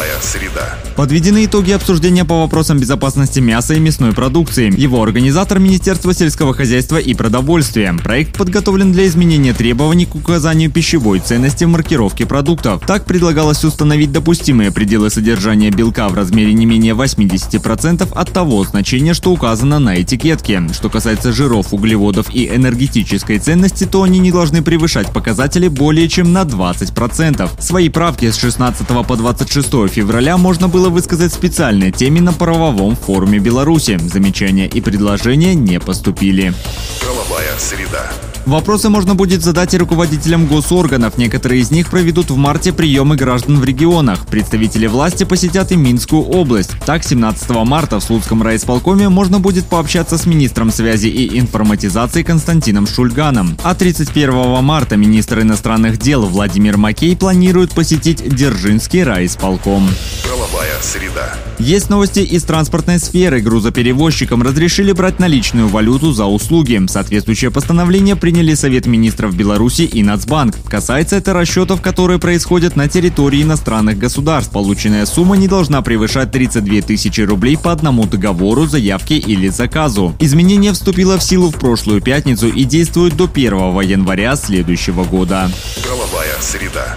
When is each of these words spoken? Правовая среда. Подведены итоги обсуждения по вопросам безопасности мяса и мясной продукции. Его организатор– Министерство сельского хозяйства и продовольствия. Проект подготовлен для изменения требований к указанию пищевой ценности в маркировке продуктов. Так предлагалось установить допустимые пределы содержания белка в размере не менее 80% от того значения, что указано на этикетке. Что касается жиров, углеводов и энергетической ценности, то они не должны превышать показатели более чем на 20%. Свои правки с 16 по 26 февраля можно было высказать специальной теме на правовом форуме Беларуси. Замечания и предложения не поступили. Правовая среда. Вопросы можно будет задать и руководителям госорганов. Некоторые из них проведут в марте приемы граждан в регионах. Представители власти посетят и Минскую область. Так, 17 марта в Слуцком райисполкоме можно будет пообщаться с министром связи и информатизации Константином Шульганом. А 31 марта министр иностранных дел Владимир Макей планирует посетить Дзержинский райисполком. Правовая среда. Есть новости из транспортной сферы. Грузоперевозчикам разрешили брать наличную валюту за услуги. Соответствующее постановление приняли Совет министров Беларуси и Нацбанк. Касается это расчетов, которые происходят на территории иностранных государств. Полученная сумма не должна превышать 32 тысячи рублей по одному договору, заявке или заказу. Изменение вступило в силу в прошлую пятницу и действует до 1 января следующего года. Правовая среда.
Правовая 0.00 0.20
среда. 0.22 0.78
Подведены 0.96 1.44
итоги 1.44 1.72
обсуждения 1.72 2.24
по 2.24 2.40
вопросам 2.40 2.78
безопасности 2.78 3.38
мяса 3.38 3.74
и 3.74 3.80
мясной 3.80 4.12
продукции. 4.12 4.72
Его 4.74 5.02
организатор– 5.02 5.58
Министерство 5.60 6.14
сельского 6.14 6.54
хозяйства 6.54 6.96
и 6.96 7.12
продовольствия. 7.12 7.92
Проект 8.02 8.38
подготовлен 8.38 8.92
для 8.92 9.06
изменения 9.06 9.52
требований 9.52 10.06
к 10.06 10.14
указанию 10.14 10.70
пищевой 10.70 11.20
ценности 11.20 11.64
в 11.64 11.68
маркировке 11.68 12.24
продуктов. 12.24 12.82
Так 12.86 13.04
предлагалось 13.04 13.62
установить 13.62 14.10
допустимые 14.10 14.72
пределы 14.72 15.10
содержания 15.10 15.70
белка 15.70 16.08
в 16.08 16.14
размере 16.14 16.54
не 16.54 16.64
менее 16.64 16.94
80% 16.94 18.10
от 18.14 18.32
того 18.32 18.64
значения, 18.64 19.12
что 19.12 19.32
указано 19.32 19.78
на 19.80 20.00
этикетке. 20.00 20.62
Что 20.72 20.88
касается 20.88 21.32
жиров, 21.32 21.74
углеводов 21.74 22.34
и 22.34 22.48
энергетической 22.48 23.38
ценности, 23.38 23.84
то 23.84 24.02
они 24.02 24.18
не 24.18 24.32
должны 24.32 24.62
превышать 24.62 25.12
показатели 25.12 25.68
более 25.68 26.08
чем 26.08 26.32
на 26.32 26.44
20%. 26.44 27.50
Свои 27.60 27.90
правки 27.90 28.30
с 28.30 28.36
16 28.36 28.86
по 28.86 29.16
26 29.16 29.89
февраля 29.90 30.38
можно 30.38 30.68
было 30.68 30.88
высказать 30.88 31.32
специальной 31.32 31.90
теме 31.90 32.20
на 32.20 32.32
правовом 32.32 32.96
форуме 32.96 33.38
Беларуси. 33.38 33.98
Замечания 33.98 34.66
и 34.66 34.80
предложения 34.80 35.54
не 35.54 35.80
поступили. 35.80 36.54
Правовая 37.00 37.58
среда. 37.58 38.10
Вопросы 38.46 38.88
можно 38.88 39.14
будет 39.14 39.42
задать 39.42 39.74
и 39.74 39.78
руководителям 39.78 40.46
госорганов. 40.46 41.18
Некоторые 41.18 41.60
из 41.60 41.70
них 41.70 41.90
проведут 41.90 42.30
в 42.30 42.36
марте 42.36 42.72
приемы 42.72 43.16
граждан 43.16 43.58
в 43.58 43.64
регионах. 43.64 44.26
Представители 44.26 44.86
власти 44.86 45.24
посетят 45.24 45.72
и 45.72 45.76
Минскую 45.76 46.22
область. 46.22 46.72
Так, 46.84 47.04
17 47.04 47.50
марта 47.64 48.00
в 48.00 48.02
Слуцком 48.02 48.42
райисполкоме 48.42 49.08
можно 49.08 49.40
будет 49.40 49.66
пообщаться 49.66 50.18
с 50.18 50.26
министром 50.26 50.70
связи 50.70 51.08
и 51.08 51.38
информатизации 51.38 52.22
Константином 52.22 52.86
Шульганом. 52.86 53.56
А 53.62 53.74
31 53.74 54.62
марта 54.64 54.96
министр 54.96 55.40
иностранных 55.40 55.98
дел 55.98 56.22
Владимир 56.22 56.76
Макей 56.76 57.16
планирует 57.16 57.70
посетить 57.72 58.22
Дзержинский 58.26 59.02
райисполком. 59.02 59.88
Правовая 60.60 60.82
среда. 60.82 61.34
Есть 61.58 61.88
новости 61.88 62.18
из 62.20 62.42
транспортной 62.44 62.98
сферы. 62.98 63.40
Грузоперевозчикам 63.40 64.42
разрешили 64.42 64.92
брать 64.92 65.18
наличную 65.18 65.68
валюту 65.68 66.12
за 66.12 66.26
услуги. 66.26 66.78
Соответствующее 66.86 67.50
постановление 67.50 68.14
приняли 68.14 68.52
Совет 68.52 68.84
министров 68.84 69.34
Беларуси 69.34 69.82
и 69.82 70.02
Нацбанк. 70.02 70.56
Касается 70.68 71.16
это 71.16 71.32
расчетов, 71.32 71.80
которые 71.80 72.18
происходят 72.18 72.76
на 72.76 72.88
территории 72.88 73.42
иностранных 73.42 73.96
государств. 73.96 74.52
Полученная 74.52 75.06
сумма 75.06 75.38
не 75.38 75.48
должна 75.48 75.80
превышать 75.80 76.30
32 76.30 76.82
тысячи 76.82 77.22
рублей 77.22 77.56
по 77.56 77.72
одному 77.72 78.04
договору, 78.06 78.66
заявке 78.66 79.16
или 79.16 79.48
заказу. 79.48 80.14
Изменение 80.18 80.74
вступило 80.74 81.16
в 81.16 81.24
силу 81.24 81.50
в 81.50 81.58
прошлую 81.58 82.02
пятницу 82.02 82.48
и 82.48 82.64
действует 82.64 83.16
до 83.16 83.24
1 83.24 83.80
января 83.80 84.36
следующего 84.36 85.04
года. 85.04 85.50
Правовая 85.82 86.36
среда. 86.40 86.96